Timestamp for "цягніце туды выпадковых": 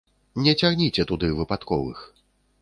0.61-2.03